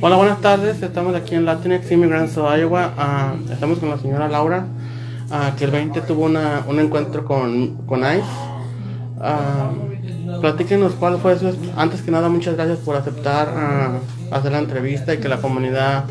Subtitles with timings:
[0.00, 0.82] Hola, buenas tardes.
[0.82, 2.92] Estamos aquí en Latinx Immigrants of Iowa.
[2.96, 4.66] Ah, estamos con la señora Laura,
[5.30, 8.22] ah, que el 20 tuvo una- un encuentro con, con ICE.
[9.20, 9.70] Ah,
[10.40, 11.54] platíquenos cuál fue su...
[11.76, 13.48] Antes que nada, muchas gracias por aceptar
[14.30, 16.04] hacer la entrevista y que la comunidad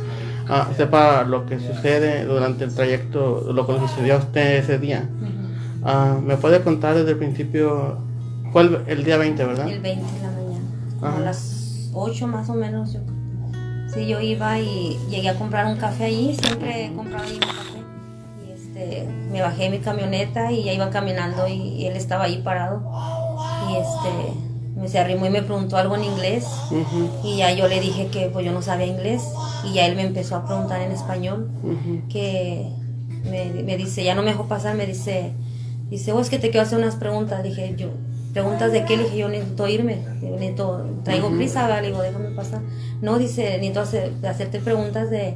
[0.78, 5.08] sepa lo que sucede durante el trayecto, lo que le sucedió a usted ese día.
[6.26, 7.98] ¿Me puede contar desde el principio?
[8.52, 9.68] Fue el, día 20, ¿verdad?
[9.68, 10.66] El 20 de la mañana,
[11.02, 11.18] Ajá.
[11.18, 12.94] a las 8 más o menos.
[12.94, 13.00] Yo,
[13.94, 17.40] sí, yo iba y llegué a comprar un café allí, siempre he comprado ahí un
[17.40, 17.80] café.
[18.48, 22.26] Y este, me bajé de mi camioneta y ya iba caminando y, y él estaba
[22.26, 22.82] ahí parado.
[23.70, 24.34] Y este,
[24.76, 26.46] me se arrimó y me preguntó algo en inglés.
[27.24, 29.24] Y ya yo le dije que pues yo no sabía inglés.
[29.64, 31.50] Y ya él me empezó a preguntar en español
[32.10, 32.70] que
[33.30, 35.32] me, me dice, ya no me dejó pasar, me dice,
[35.90, 37.44] dice, vos que te quiero hacer unas preguntas.
[37.44, 37.90] Dije, yo,
[38.34, 38.98] ¿preguntas de qué?
[38.98, 41.82] Le dije, yo necesito irme, yo necesito, traigo prisa, ¿verdad?
[41.82, 42.62] le digo, déjame pasar.
[43.02, 45.36] No, dice, necesito hacer- hacerte preguntas de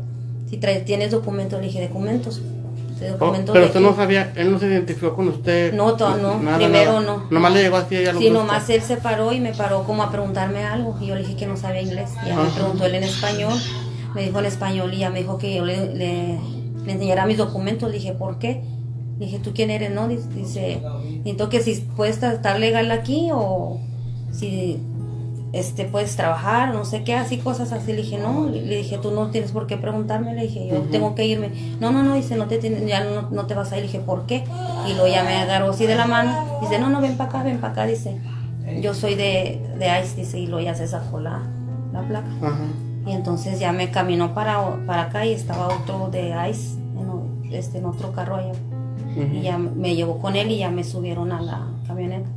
[0.50, 1.60] si traes, tienes documentos.
[1.60, 2.42] Le dije, documentos.
[3.00, 3.80] ¿De Oh, pero de usted qué?".
[3.80, 5.72] no sabía, él no se identificó con usted.
[5.74, 7.06] No, to- no, Nada, primero nada.
[7.06, 7.24] no.
[7.30, 10.10] Nomás le llegó así lo Sí, nomás él se paró y me paró como a
[10.12, 10.98] preguntarme algo.
[11.00, 12.10] Y yo le dije que no sabía inglés.
[12.26, 12.56] Y ya me Ajá.
[12.56, 13.54] preguntó él en español.
[14.16, 16.40] Me dijo en español y ya me dijo que yo le, le,
[16.86, 17.88] le enseñara mis documentos.
[17.92, 18.64] Le dije, ¿por qué?
[19.20, 19.92] Le dije, ¿tú quién eres?
[19.92, 20.82] No, dice,
[21.18, 23.80] necesito que si puedes estar legal aquí o
[24.32, 24.80] si
[25.54, 27.94] este, puedes trabajar, no sé qué, así cosas así.
[27.94, 30.36] Le dije, no, le dije, tú no tienes por qué preguntarme.
[30.36, 31.50] Le dije, yo tengo que irme.
[31.80, 33.82] No, no, no, dice, no te, tienes- ya no, no te vas a ir.
[33.86, 34.44] Le dije, ¿por qué?
[34.88, 36.60] Y luego ya me agarró así de la mano.
[36.62, 38.18] Dice, no, no, ven para acá, ven para acá, dice.
[38.82, 41.42] Yo soy de, de ICE, dice, y luego ya se sacó la,
[41.94, 42.28] la placa.
[43.08, 46.74] Y entonces ya me caminó para, para acá y estaba otro de ICE
[47.46, 48.52] en, este, en otro carro allá.
[49.24, 49.36] Ujú.
[49.36, 52.30] Y ya me llevó con él y ya me subieron a la camioneta.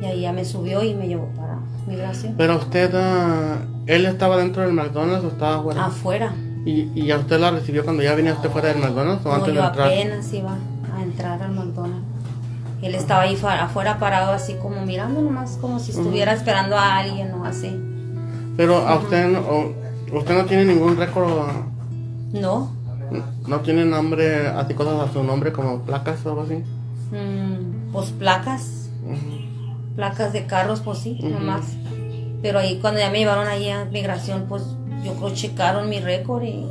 [0.00, 2.34] Y ahí ya me subió y me llevó para migración.
[2.36, 5.84] Pero usted, ah, él estaba dentro del McDonald's o estaba afuera.
[5.86, 6.32] Afuera.
[6.64, 9.34] ¿Y, ¿Y a usted la recibió cuando ya venía usted fuera del McDonald's o No,
[9.34, 9.86] antes de yo entrar?
[9.88, 10.56] apenas iba
[10.96, 12.06] a entrar al McDonald's.
[12.82, 17.32] Él estaba ahí afuera parado así como mirando nomás como si estuviera esperando a alguien
[17.32, 17.80] o así.
[18.56, 19.72] Pero a usted, no,
[20.16, 21.62] usted no tiene ningún récord, ah,
[22.32, 22.70] No.
[23.46, 26.54] No tiene nombre, así cosas a su nombre como placas o algo así.
[27.10, 28.88] Mm, pues placas,
[29.96, 31.28] placas de carros, pues sí, Ujú.
[31.30, 31.62] nomás.
[32.42, 34.62] Pero ahí cuando ya me llevaron ahí a migración, pues
[35.04, 36.66] yo creo checaron mi récord y...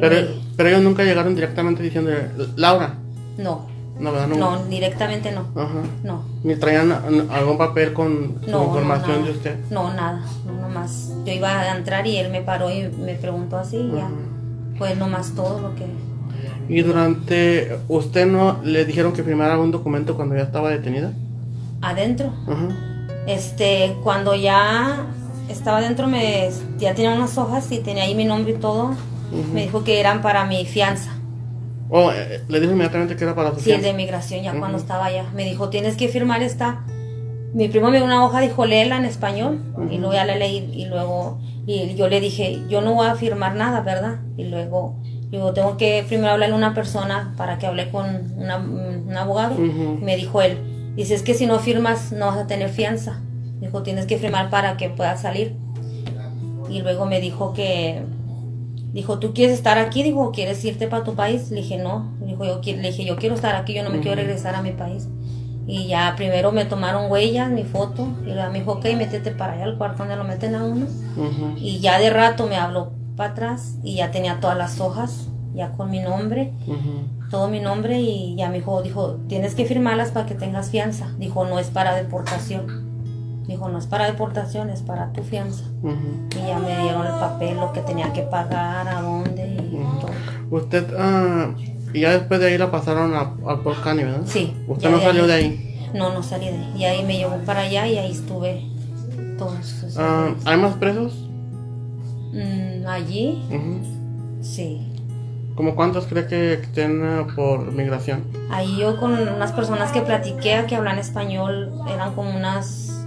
[0.00, 0.16] Pero,
[0.56, 2.10] pero ellos nunca llegaron directamente diciendo,
[2.56, 2.94] Laura.
[3.36, 3.66] no,
[3.98, 4.28] No, ¿verdad?
[4.28, 5.82] no, directamente no, Ajá.
[6.04, 6.22] no.
[6.42, 6.90] Ni traían
[7.30, 9.58] algún papel con No, información no, de usted.
[9.70, 11.12] No, nada, no, nomás.
[11.26, 14.08] Yo iba a entrar y él me paró y me preguntó así y ya.
[14.80, 15.84] Pues nomás todo lo que...
[16.70, 21.12] Y durante, ¿usted no le dijeron que firmara un documento cuando ya estaba detenida?
[21.82, 22.32] Adentro.
[22.48, 22.68] Ajá.
[23.26, 25.06] Este, cuando ya
[25.50, 26.48] estaba adentro, me,
[26.78, 28.94] ya tenía unas hojas y tenía ahí mi nombre y todo.
[29.52, 31.10] Me dijo que eran para mi fianza.
[31.90, 33.86] Oh, eh, le dijo inmediatamente que era para su Sí, el fianza.
[33.88, 35.26] de migración, ya cuando estaba allá.
[35.34, 36.80] Me dijo, tienes que firmar esta.
[37.52, 39.60] Mi primo me dio una hoja, dijo, léela en español.
[39.90, 43.14] Y luego ya la leí y luego y yo le dije, yo no voy a
[43.14, 44.18] firmar nada, ¿verdad?
[44.36, 44.96] Y luego
[45.30, 49.54] yo tengo que primero hablarle a una persona para que hable con una- un abogado.
[50.02, 50.58] Me dijo él,
[50.96, 53.20] dice, es que si no firmas no vas a tener fianza.
[53.60, 55.54] Dijo, tienes que firmar para que puedas salir.
[56.68, 58.02] Y luego me dijo que,
[58.92, 60.02] dijo, ¿tú quieres estar aquí?
[60.02, 61.50] Dijo, "¿O ¿quieres irte para tu país?
[61.50, 62.12] Le dije, no.
[62.20, 64.72] Dijo, yo, le dije, yo quiero estar aquí, yo no me quiero regresar a mi
[64.72, 65.08] país.
[65.66, 69.64] Y ya primero me tomaron huellas, mi foto, y me dijo, ok, métete para allá
[69.64, 70.86] al cuarto donde lo meten a uno.
[71.56, 75.72] Y ya de rato me habló para atrás y ya tenía todas las hojas, ya
[75.72, 76.52] con mi nombre,
[77.30, 81.08] todo mi nombre, y ya me dijo, dijo, tienes que firmarlas para que tengas fianza.
[81.18, 82.90] Dijo, no es para deportación.
[83.46, 85.64] Dijo, no es para deportación, es para tu fianza.
[85.82, 86.28] Ujú.
[86.30, 90.10] Y ya me dieron el papel, lo que tenía que pagar, a dónde y todo.
[90.50, 91.54] Usted, ah,
[91.92, 93.20] y ya después de ahí la pasaron a,
[93.50, 94.22] a Port County, ¿verdad?
[94.26, 94.54] Sí.
[94.68, 95.90] ¿Usted no salió de ahí?
[95.94, 96.72] No, no salí de ahí.
[96.76, 98.64] Y ahí me llevó para allá y ahí estuve
[99.38, 100.34] todos esos Ah.
[100.44, 101.12] ¿Hay más presos?
[102.32, 103.42] Mm, allí,
[104.40, 104.86] sí.
[105.56, 108.22] ¿Cómo cuántos cree que estén ah, por migración?
[108.50, 113.04] Ahí yo con unas personas que platiqué que hablan español, eran como unas,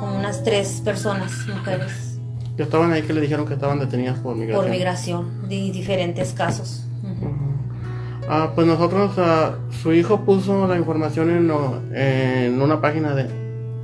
[0.00, 2.18] como unas tres personas, mujeres,
[2.56, 4.62] Que estaban ahí que le dijeron que estaban detenidas por migración.
[4.64, 6.84] por migración, de diferentes casos.
[7.02, 7.27] Ujú.
[8.30, 9.52] Ah, pues nosotros, ah,
[9.82, 11.50] su hijo puso la información en,
[11.96, 13.22] en una página de,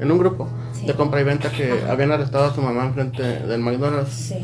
[0.01, 0.87] en un grupo Sí.
[0.87, 1.93] de compra y venta que Ajá.
[1.93, 4.11] habían arrestado a su mamá enfrente del McDonald's.
[4.13, 4.35] Sí.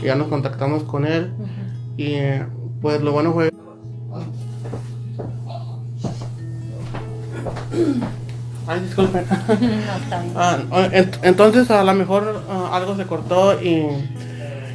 [0.00, 1.48] Y ya nos contactamos con él Ujú.
[1.96, 2.46] y eh,
[2.80, 3.50] pues lo bueno fue...
[8.66, 9.24] Ay, disculpen.
[9.48, 10.32] No, está bien.
[10.36, 10.58] Ah,
[10.92, 13.86] ent- entonces a lo mejor ah, algo se cortó y,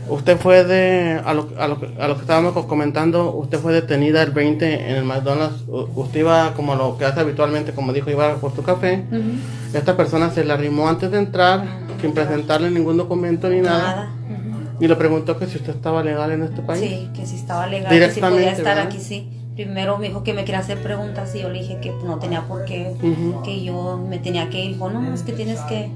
[0.10, 3.74] Usted fue de, a lo, a, lo, a lo que estábamos co- comentando, usted fue
[3.74, 5.64] detenida el 20 en el McDonald's.
[5.68, 9.04] Usted iba como lo que hace habitualmente, como dijo, iba por su café.
[9.12, 9.78] Ujú.
[9.78, 11.66] Esta persona se le arrimó antes de entrar,
[12.02, 13.80] sin presentarle ningún documento ni nada.
[13.80, 14.12] Nada.
[14.30, 14.84] Ujú.
[14.84, 16.80] Y le preguntó que si usted estaba legal en este país.
[16.82, 18.92] Sí, que si estaba legal, que si Directamente, podía estar ¿verdad?
[18.92, 19.30] aquí, sí.
[19.56, 22.44] Primero me dijo que me quería hacer preguntas y yo le dije que no tenía
[22.44, 23.42] por qué, Ujú.
[23.44, 24.74] que yo me tenía que ir.
[24.74, 25.90] Dijo, no, es que tienes que,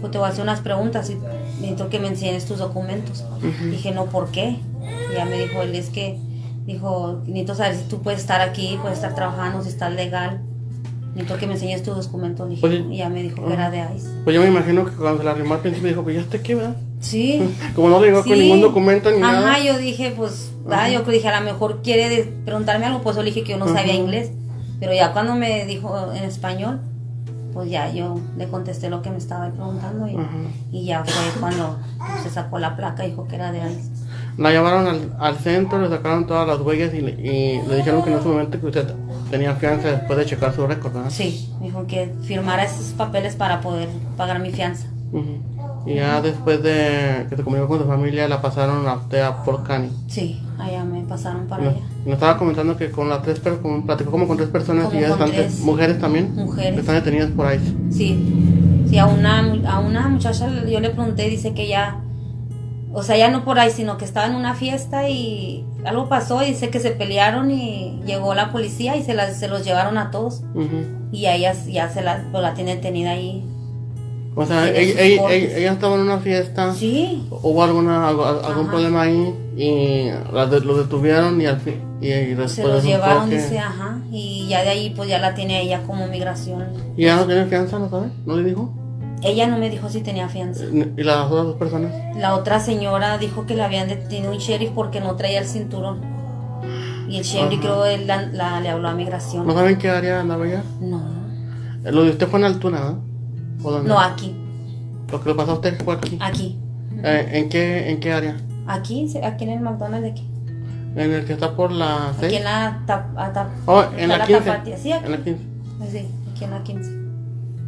[0.00, 1.18] pues te voy a hacer unas preguntas y
[1.62, 3.24] necesito que me enseñes tus documentos.
[3.70, 4.56] Dije, no, ¿por qué?
[5.10, 6.18] Y ya me dijo él, es que,
[6.66, 10.40] dijo, necesito saber si tú puedes estar aquí, puedes estar trabajando, si estás legal.
[11.14, 12.48] Necesito que me enseñes tus documentos.
[12.48, 12.84] Dije, Oye.
[12.90, 14.08] y ya me dijo que era de ICE.
[14.24, 16.36] Pues yo me imagino que cuando se le arrimó al principio dijo, pues ya está
[16.38, 16.76] aquí, ¿verdad?
[17.00, 17.42] Sí.
[17.74, 18.38] Como no le llegó con Sí.
[18.40, 19.58] ningún documento ni Ajá, nada.
[19.62, 20.90] yo dije, pues, ¿verdad?
[20.90, 23.68] yo dije, a lo mejor quiere preguntarme algo, pues yo le dije que yo no
[23.68, 24.30] sabía inglés.
[24.80, 26.80] Pero ya cuando me dijo en español,
[27.52, 30.16] pues ya yo le contesté lo que me estaba preguntando y,
[30.72, 31.76] y ya fue cuando
[32.22, 33.90] se sacó la placa y dijo que era de ICE.
[34.38, 38.02] La llevaron al, al centro, le sacaron todas las huellas y, le- y le dijeron
[38.02, 38.94] que en ese momento que usted
[39.30, 41.10] tenía fianza después de checar su récord, ¿verdad?
[41.10, 44.86] Sí, me dijo que firmara esos papeles para poder pagar mi fianza.
[45.84, 49.42] Y ya después de que se comunicó con su familia, la pasaron a usted a
[49.44, 49.90] Port County.
[50.08, 51.80] Sí, allá me pasaron para allá.
[52.04, 55.02] nos estaba comentando que con las tres personas, platicó como con tres personas Como y
[55.02, 55.60] ya con están, tres.
[55.60, 56.74] mujeres también, Mujeres.
[56.74, 57.58] que están detenidas por ahí.
[57.90, 62.00] Sí, sí, a una, a una muchacha yo le pregunté, dice que ya,
[62.92, 66.42] o sea, ya no por ahí, sino que estaba en una fiesta y algo pasó
[66.42, 69.98] y dice que se pelearon y llegó la policía y se, las, se los llevaron
[69.98, 70.42] a todos
[71.10, 73.44] y a ella ya se la, pues, la tiene detenida ahí.
[74.34, 75.42] O sea, Tiene ella, sus ella- cortes.
[75.42, 78.70] ella- ella estaba en una fiesta, Sí, hubo alguna, algún Ajá.
[78.70, 82.82] problema ahí y la de- lo detuvieron y al fin, y, y después se los
[82.82, 86.64] llevaron, que- dice, ajá, y ya de ahí pues ya la tiene ella como migración.
[86.96, 88.08] ¿Y ya no tiene fianza, no sabe?
[88.24, 88.72] ¿No le dijo?
[89.22, 90.64] Ella no me dijo si tenía fianza.
[90.64, 91.92] ¿Y las otras dos personas?
[92.16, 96.00] La otra señora dijo que la habían detenido un sheriff porque no traía el cinturón.
[97.08, 99.46] Y el sheriff creo él la, la- le habló a migración.
[99.46, 100.62] ¿No saben qué área andaba ella?
[100.80, 101.02] No,
[101.84, 103.11] Lo de usted fue en altura, ¿no?
[103.62, 103.88] ¿O dónde?
[103.88, 104.34] no aquí,
[105.10, 106.18] Lo que le pasó a usted fue aquí.
[106.20, 106.58] aquí.
[107.04, 108.36] Eh, ¿en, qué, ¿En qué área?
[108.66, 110.28] Aquí, aquí en el McDonald's de aquí.
[110.94, 112.32] ¿En el que está por la Aquí 6?
[112.34, 114.42] en la, tap- a tap- Oh, está en la 15.
[114.44, 114.76] tapatía.
[114.76, 115.04] Sí, aquí.
[115.06, 115.42] En la 15.
[115.90, 117.02] Sí, aquí en la 15.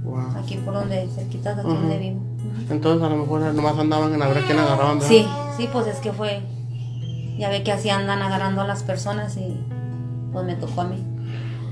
[0.04, 0.19] Wow.
[0.38, 2.20] Aquí por donde, cerquita de aquí donde vivo.
[2.70, 5.08] Entonces a lo mejor nomás andaban en a ver quién agarraban, ¿verdad?
[5.08, 5.26] Sí,
[5.56, 6.42] sí, pues es que fue.
[7.38, 9.56] Ya ve que así andan agarrando a las personas y
[10.32, 11.02] pues me tocó a mí.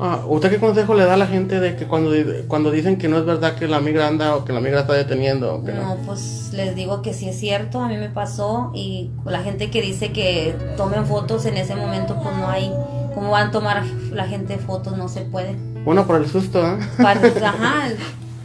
[0.01, 2.13] Ah, ¿Usted qué consejo le da a la gente de que cuando,
[2.49, 4.95] cuando dicen que no es verdad que la migra anda o que la migra está
[4.95, 5.55] deteniendo?
[5.55, 9.11] o que No, pues les digo que sí es cierto, a mí me pasó y
[9.25, 12.73] la gente que dice que tomen fotos en ese momento, pues no hay,
[13.15, 14.97] ¿cómo van a tomar la gente fotos?
[14.97, 15.57] No se puede.
[15.85, 16.79] Bueno, por el susto, ¿eh?
[17.01, 17.89] Para, ajá,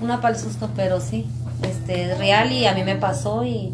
[0.02, 1.26] una para el susto, pero sí,
[1.64, 3.74] este, es real y a mí me pasó y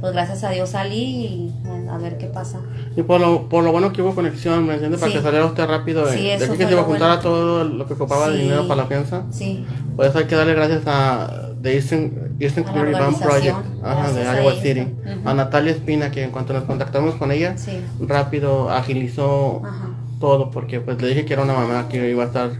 [0.00, 1.47] pues gracias a Dios salí y
[1.90, 2.58] a ver qué pasa.
[2.96, 4.98] Y por lo, por lo bueno que hubo conexión, ¿me entiende?
[4.98, 5.18] Para Sí.
[5.18, 7.20] que saliera usted rápido de, Sí, de eso aquí que se iba a juntar bueno.
[7.20, 8.42] a todo lo que ocupaba de Sí.
[8.44, 9.22] dinero para la fianza.
[9.30, 9.64] Sí,
[9.96, 14.22] Por eso hay que darle gracias a The Eastern, Eastern Community Bank Project ajá, de
[14.42, 14.52] Iowa.
[14.62, 14.80] City.
[14.80, 15.28] Ujú.
[15.28, 17.56] A Natalia Espina, que en cuanto nos contactamos con ella,
[18.00, 19.88] rápido agilizó ajá,
[20.20, 22.50] todo, porque pues le dije que era una mamá que iba a estar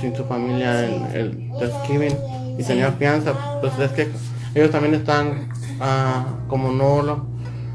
[0.00, 2.14] sin su familia en el Thanksgiving
[2.58, 3.34] y tenía fianza.
[3.60, 4.08] Pues es que
[4.54, 5.48] ellos también están,
[5.80, 7.24] ah, como no lo,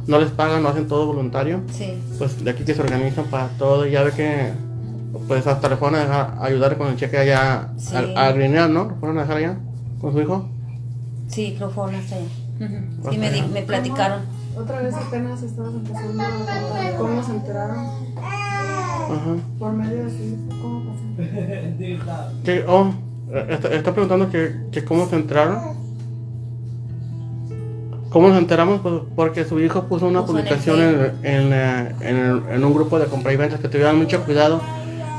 [0.07, 3.47] no les pagan, no hacen todo voluntario sí, pues de aquí que se organizan para
[3.57, 4.51] todo y ya ve que
[5.27, 7.95] pues hasta le fueron a dejar, ayudar con el cheque allá Sí.
[7.95, 8.89] a, a Grineal, ¿no?
[8.89, 9.57] ¿Le fueron a dejar allá
[10.01, 10.47] con su hijo?
[11.29, 12.25] sí, creo fueron hasta allá.
[13.09, 13.47] Sí, me, allá.
[13.47, 14.21] me platicaron.
[14.57, 17.77] Otra vez apenas estabas empezando a cómo se enteraron
[18.17, 19.35] Ajá.
[19.59, 20.61] por medio de su hijo.
[20.61, 21.01] ¿Cómo pasó?
[22.45, 22.93] Que, oh,
[23.31, 25.59] eh, está, está preguntando que, que cómo se enteraron.
[28.15, 28.79] ¿Cómo nos enteramos?
[28.79, 30.89] Pues porque su hijo puso una Puso en publicación en,
[31.21, 34.61] en, eh, en en un grupo de compra y ventas que tuvieran mucho cuidado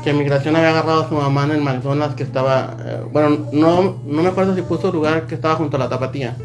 [0.03, 3.97] que migración había agarrado a su mamá en el McDonald's que estaba, eh, bueno, no,
[4.03, 6.35] no me acuerdo si puso lugar que estaba junto a la tapatía.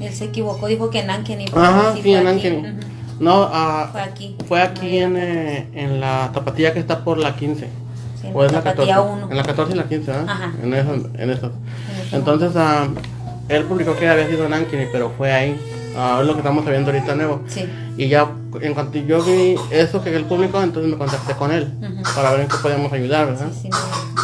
[0.00, 1.44] Él se equivocó, dijo que en Ankeny.
[1.54, 2.26] Ajá, sí, fue en.
[2.26, 2.62] Ankeny.
[3.20, 4.36] No, ah, Fue aquí.
[4.48, 7.68] fue aquí en, eh, en la tapatía que está por la 15.
[8.22, 9.12] Sí, O es la Tapatía 14.
[9.12, 9.30] uno.
[9.30, 10.26] En la 14 y la 15, ¿verdad?
[10.26, 10.52] Ajá.
[10.62, 11.52] En eso, en eso.
[12.06, 12.88] ese Entonces, ah,
[13.50, 15.60] él publicó que había sido en Ankeny, pero fue ahí.
[16.00, 17.42] Ah, lo que estamos sabiendo ahorita nuevo.
[17.48, 17.68] Sí.
[17.96, 21.72] Y ya, en cuanto yo vi eso que él publicó, entonces me contacté con él
[21.82, 22.02] Ujú.
[22.14, 23.48] para ver en qué podíamos ayudar, ¿verdad?
[23.52, 23.68] Sí,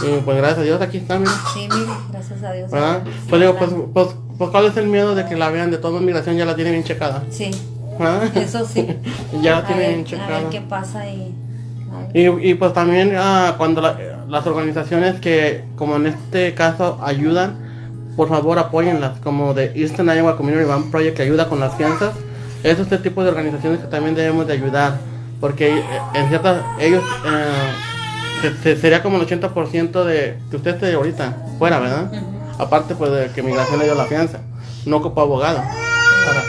[0.00, 0.06] sí.
[0.06, 1.32] Y pues gracias a Dios aquí está, mira.
[1.52, 2.70] Sí, mire, gracias a Dios.
[2.70, 3.02] ¿Verdad?
[3.28, 5.98] Pues digo, pues, pues, pues, ¿cuál es el miedo de que la vean de toda
[6.00, 6.36] migración?
[6.36, 7.24] Ya la tiene bien checada.
[7.30, 7.50] Sí,
[7.98, 8.36] ¿verdad?
[8.36, 8.86] eso sí.
[9.42, 10.38] ya la A tiene bien ver, a checada.
[10.40, 11.34] ver qué pasa y...
[12.12, 12.40] ver.
[12.44, 17.56] Y, y pues también ah, cuando la- las organizaciones que, como en este caso, ayudan,
[18.16, 22.14] por favor apóyenlas, como de Eastern Iowa Community Bank Project que ayuda con las fianzas.
[22.62, 24.96] es este tipo de organizaciones que también debemos de ayudar,
[25.40, 27.44] porque eh, en ciertas, ellos, eh,
[28.40, 32.10] se- se- sería como el 80% de que usted esté ahorita fuera, ¿verdad?
[32.58, 34.38] Aparte pues de que migración le dio la fianza,
[34.86, 36.42] no ocupa abogado, para-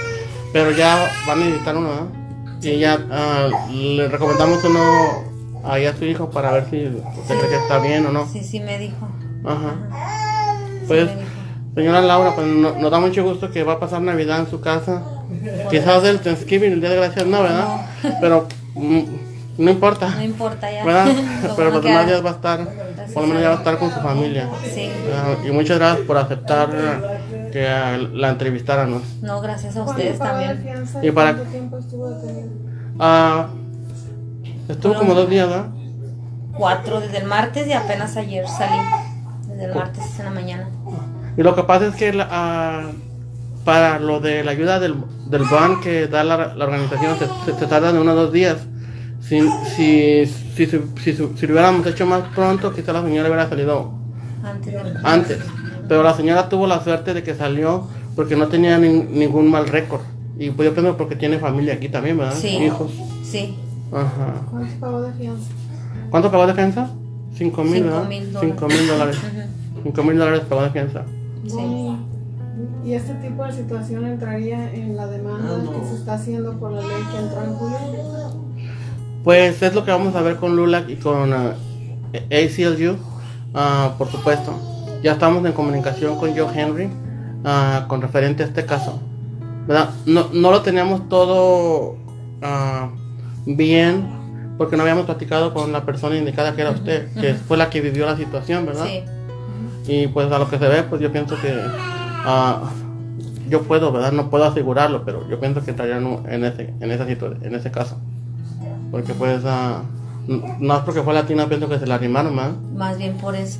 [0.53, 2.05] pero ya van a necesitar uno, ¿verdad?
[2.61, 4.79] Y ya ah, le recomendamos uno
[5.65, 8.25] ahí a su hijo para ver si usted cree que está bien o no.
[8.31, 9.05] Sí, sí me dijo.
[9.43, 9.75] Ajá.
[10.79, 11.31] Sí Pues, me dijo.
[11.75, 14.61] Señora Laura, pues no- nos da mucho gusto que va a pasar Navidad en su
[14.61, 15.01] casa.
[15.69, 17.85] Quizás el Thanksgiving, el Día de Gracias, no, ¿verdad?
[18.21, 18.99] Pero mm,
[19.57, 20.85] no importa, No importa ya.
[20.85, 21.07] ¿verdad?
[21.43, 22.59] Lo Pero bueno los demás días va a estar,
[23.13, 24.49] por lo menos ya va a estar con su familia.
[24.73, 24.89] Sí.
[25.13, 26.69] Ah, y muchas gracias por aceptar
[27.51, 29.01] que la entrevistáramos.
[29.21, 30.61] No, gracias a ¿Cuánto ustedes también.
[30.61, 32.49] fianza Y para- cuánto tiempo estuvo detenido?
[32.99, 33.47] Ah,
[34.69, 35.67] estuvo como dos días, ¿verdad?
[36.57, 38.79] Cuatro desde el martes y apenas ayer salí.
[39.47, 40.67] Desde el martes en la mañana.
[41.37, 42.83] Y lo que pasa es que la- ah,
[43.63, 44.95] para lo de la ayuda del,
[45.29, 48.57] del ban que da la, la organización se, se, se tarda de unos dos días.
[49.21, 49.41] Si,
[49.75, 53.91] si, si, si, si, si lo hubiéramos hecho más pronto, quizá la señora hubiera salido
[54.43, 55.39] Antes antes.
[55.87, 59.67] Pero la señora tuvo la suerte de que salió porque no tenía nin- ningún mal
[59.67, 60.01] récord.
[60.37, 62.35] Y pues yo pienso porque tiene familia aquí también, ¿verdad?
[62.39, 62.49] Sí.
[62.57, 62.91] Hijos.
[63.23, 63.57] Sí.
[63.91, 64.41] Ajá.
[64.51, 65.49] ¿Cuánto pagó de fianza?
[66.11, 66.89] ¿Cuánto pagó de fianza?
[67.35, 68.07] Cinco mil, Cinco ¿verdad?
[68.09, 69.17] mil Cinco mil dólares.
[69.17, 69.81] Ujú.
[69.83, 71.03] Cinco mil dólares pagó de fianza.
[71.53, 71.99] Bueno,
[72.85, 76.81] ¿Y este tipo de situación entraría en la demanda que se está haciendo por la
[76.81, 77.77] ley que entró en julio?
[79.23, 81.55] Pues es lo que vamos a ver con LULAC y con ah,
[82.13, 82.95] ACLU,
[83.53, 84.53] ah, por supuesto.
[85.03, 86.89] Ya estamos en comunicación con Joe Henry
[87.43, 88.99] ah, con referente a este caso.
[89.67, 89.89] ¿verdad?
[90.05, 91.97] No, no lo teníamos todo
[92.41, 92.89] ah,
[93.45, 94.07] bien
[94.57, 97.81] porque no habíamos platicado con la persona indicada que era usted, que fue la que
[97.81, 98.85] vivió la situación, ¿verdad?
[98.85, 99.03] Sí.
[99.87, 101.53] Y pues a lo que se ve, pues yo pienso que
[102.25, 102.71] ah,
[103.49, 104.11] yo puedo, ¿verdad?
[104.11, 107.97] No puedo asegurarlo, pero yo pienso que estaría en, ese, en esa en ese caso.
[108.91, 109.43] Porque pues
[110.27, 112.53] n- no es porque fue latina, pienso que se la arrimaron, ¿verdad?
[112.75, 113.59] Más bien por eso.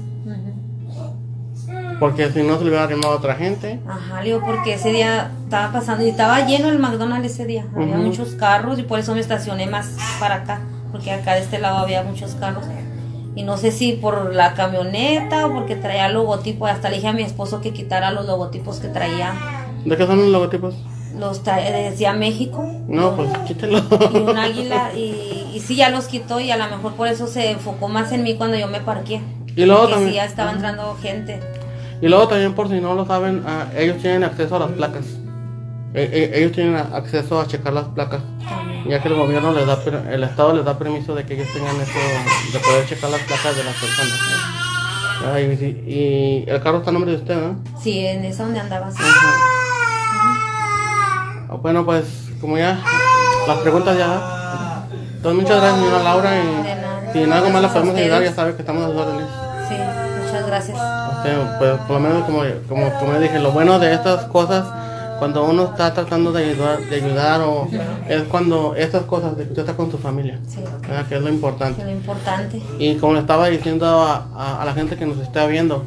[2.00, 3.80] Porque si no se le hubiera arrimado a otra gente.
[3.88, 7.66] Ajá, digo, porque ese día estaba pasando y estaba lleno el McDonald's ese día.
[7.76, 10.62] Había muchos carros y por eso me estacioné más para acá,
[10.92, 12.66] porque acá de este lado había muchos carros.
[13.36, 16.68] Y no sé si por la camioneta o porque traía logotipo.
[16.68, 19.34] Hasta le dije a mi esposo que quitara los logotipos que traía.
[19.84, 20.76] ¿De qué son los logotipos?
[21.20, 23.78] Los trae- decía México No, pues quítelo.
[24.14, 24.92] y un águila.
[24.96, 28.12] Y, y sí, ya los quitó y a lo mejor por eso se enfocó más
[28.12, 29.22] en mí cuando yo me parqué.
[29.56, 31.40] Y luego también- sí, ya estaba entrando gente.
[32.02, 35.06] Y luego también por si no lo saben, ah, ellos tienen acceso a las placas.
[35.96, 38.22] E- e- ellos tienen acceso a checar las placas.
[38.88, 39.80] Ya que el gobierno les da,
[40.12, 41.92] el estado les da permiso de que ellos tengan eso,
[42.54, 44.20] de poder checar las placas de las personas.
[45.26, 47.56] Ah, y, y el carro está a nombre de usted, ¿no?
[47.82, 48.92] Sí, en esa donde andaba.
[48.92, 48.98] sí.
[51.50, 52.06] Ah, Bueno, pues
[52.42, 52.80] como ya
[53.48, 54.86] las preguntas ya.
[55.16, 56.32] Entonces muchas gracias, señora Laura.
[56.38, 59.26] Y si en algo más la podemos ayudar, ya sabe que estamos a sus órdenes.
[59.70, 59.76] Sí,
[60.26, 60.78] muchas gracias.
[61.58, 64.64] Pues, por lo menos como, como, como dije, lo bueno de estas cosas,
[65.20, 67.68] cuando uno está tratando de ayudar, de ayudar o
[68.08, 70.40] es cuando estas cosas de que usted está con su familia,
[71.10, 71.84] que es lo importante.
[71.84, 72.62] lo importante.
[72.80, 75.84] Y como le estaba diciendo a, a- a la gente que nos está viendo,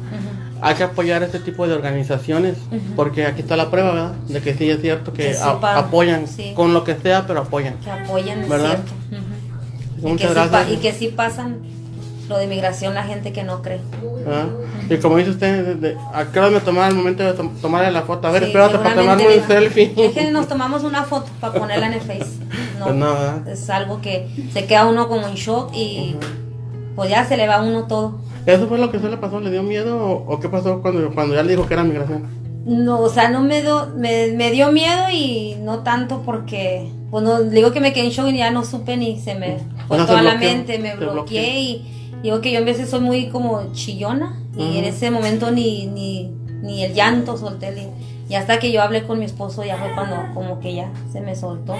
[0.61, 2.57] hay que apoyar este tipo de organizaciones,
[2.95, 4.11] porque aquí está la prueba, ¿verdad?
[4.27, 6.53] De que sí es cierto que a- apoyan, sí.
[6.55, 7.75] con lo que sea, pero apoyan.
[7.83, 8.91] Que apoyen, es cierto.
[9.97, 10.71] Y, Muchas que sí pa- gracias.
[10.71, 11.57] y que sí pasan
[12.29, 13.81] lo de migración la gente que no cree.
[14.23, 14.45] ¿verdad?
[14.89, 17.55] Y como dice usted, de- de- ¿a qué hora me tomaba el momento de tom-
[17.61, 18.27] tomarle la foto?
[18.27, 19.93] A ver, Sí, espérate para tomarme un selfie.
[19.97, 22.25] Es que nos tomamos una foto para ponerla en el Face.
[22.79, 23.15] No, Pues no,
[23.51, 26.15] es algo que se queda uno como en shock y
[26.95, 28.19] pues ya se le va a uno todo.
[28.45, 29.39] ¿Eso fue lo que se le pasó?
[29.39, 32.25] ¿Le dio miedo o, o qué pasó cuando, cuando ya le dijo que era migración?
[32.65, 37.23] No, o sea, no me, do- me, me dio miedo y no tanto porque, pues
[37.23, 39.57] no, digo que me quedé en shock y ya no supe ni se me
[39.87, 41.41] fue O sea, se toda la mente, me bloqueé bloqueó.
[41.41, 45.87] y digo que yo en veces soy muy como chillona y en ese momento ni,
[45.87, 47.89] ni, ni el llanto solté.
[48.29, 51.21] Y hasta que yo hablé con mi esposo ya fue cuando como que ya se
[51.21, 51.75] me soltó.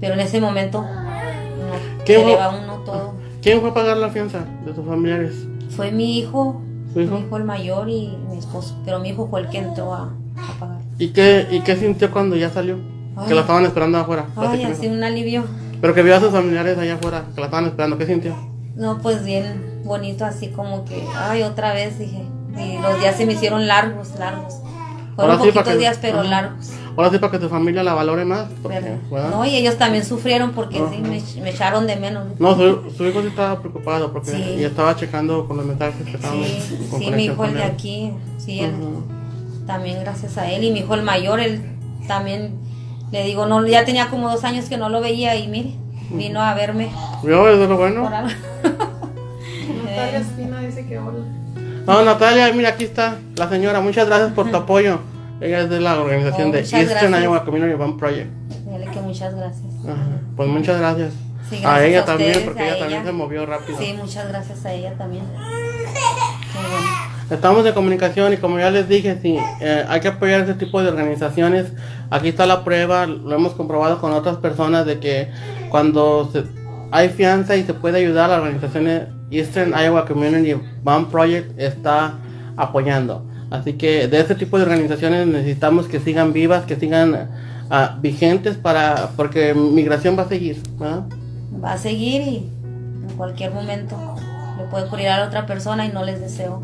[0.00, 3.14] Pero en ese momento no, ¿Qué se le va a uno todo.
[3.42, 5.46] ¿Quién fue a pagar la fianza de sus familiares?
[5.70, 6.60] Fue mi hijo,
[6.94, 8.76] mi hijo el mayor y mi esposo.
[8.84, 10.80] Pero mi hijo fue el que entró a, a pagar.
[10.98, 12.78] ¿Y qué, ¿Y qué sintió cuando ya salió?
[13.16, 13.28] Ay.
[13.28, 14.26] Que la estaban esperando afuera.
[14.36, 15.44] Ay, así un alivio.
[15.80, 17.98] Pero que vio a sus familiares allá afuera, que la estaban esperando.
[17.98, 18.34] ¿Qué sintió?
[18.78, 22.22] No, pues bien bonito, así como que, ay, otra vez dije.
[22.56, 24.54] Y los días se me hicieron largos, largos.
[25.16, 26.28] Fueron Ahora sí, poquitos que- días, pero Ajá.
[26.28, 26.70] largos.
[26.96, 28.46] Ahora sí para que tu familia la valore más.
[29.30, 30.90] No, y ellos también sufrieron porque Ajá.
[30.92, 32.24] sí, me, me echaron de menos.
[32.40, 34.56] No, su, su hijo sí estaba preocupado porque Sí.
[34.58, 37.62] y estaba checando con los mensajes que estaban Sí, con sí, mi hijo el de
[37.64, 38.72] aquí, sí, él,
[39.66, 40.64] también gracias a él.
[40.64, 41.62] Y mi hijo el mayor, él
[42.06, 42.58] también
[43.10, 45.72] Le digo, no, ya tenía como dos años que no lo veía y mire,
[46.10, 46.90] vino a verme.
[47.22, 47.48] ¿Vio?
[47.48, 48.10] Eso es lo bueno.
[49.98, 51.18] Natalia Espina dice que hola.
[51.86, 53.80] No, Natalia, mira, aquí está la señora.
[53.80, 55.00] Muchas gracias por tu apoyo.
[55.40, 57.22] Ella es de la organización Oh, de Eastern.
[57.22, 58.30] Iowa Community Band Project.
[58.66, 59.66] Dile que muchas gracias.
[59.84, 59.96] Ajá.
[60.36, 61.12] Pues muchas gracias.
[61.48, 63.78] Sí, a ella a también, porque a ella, también se movió rápido.
[63.78, 65.24] Sí, muchas gracias a ella también.
[65.32, 67.08] Bueno.
[67.30, 70.82] Estamos en comunicación y como ya les dije, sí, eh, hay que apoyar ese tipo
[70.82, 71.66] de organizaciones.
[72.10, 75.30] Aquí está la prueba, lo hemos comprobado con otras personas de que
[75.70, 76.44] cuando se-
[76.90, 78.88] hay fianza y se puede ayudar, la organización
[79.30, 82.14] Eastern Iowa Community Bond Project está
[82.56, 83.24] apoyando.
[83.50, 87.30] Así que de este tipo de organizaciones necesitamos que sigan vivas, que sigan
[87.70, 90.62] ah, vigentes para porque migración va a seguir.
[90.78, 91.04] ¿verdad?
[91.62, 92.36] Va a seguir y
[93.08, 93.96] en cualquier momento
[94.58, 96.62] le puede ocurrir a otra persona y no les deseo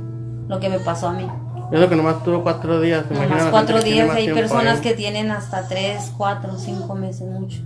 [0.48, 1.26] lo que me pasó a mí.
[1.70, 3.04] Creo que nomás tuvo cuatro días.
[3.10, 7.60] Nomás cuatro días, hay personas que tienen hasta tres, cuatro, cinco meses, mucho.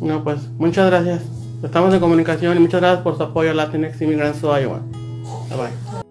[0.00, 1.22] No, pues muchas gracias.
[1.62, 4.80] Estamos en comunicación y muchas gracias por su apoyo a Latinx Immigrants Iowa.
[5.48, 6.09] Bye bye.